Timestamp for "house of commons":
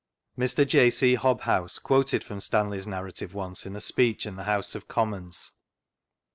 4.45-5.51